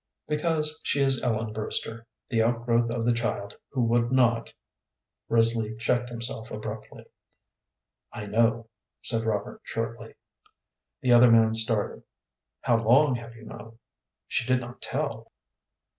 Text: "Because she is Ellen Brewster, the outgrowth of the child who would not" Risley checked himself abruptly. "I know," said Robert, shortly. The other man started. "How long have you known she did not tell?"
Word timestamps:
"Because 0.27 0.81
she 0.83 0.99
is 0.99 1.21
Ellen 1.21 1.53
Brewster, 1.53 2.07
the 2.27 2.41
outgrowth 2.41 2.89
of 2.89 3.05
the 3.05 3.13
child 3.13 3.55
who 3.69 3.83
would 3.83 4.11
not" 4.11 4.51
Risley 5.29 5.75
checked 5.75 6.09
himself 6.09 6.49
abruptly. 6.49 7.05
"I 8.11 8.25
know," 8.25 8.67
said 9.03 9.25
Robert, 9.25 9.61
shortly. 9.63 10.15
The 11.01 11.13
other 11.13 11.29
man 11.29 11.53
started. 11.53 12.01
"How 12.61 12.81
long 12.81 13.13
have 13.17 13.35
you 13.35 13.45
known 13.45 13.77
she 14.27 14.47
did 14.47 14.59
not 14.59 14.81
tell?" 14.81 15.31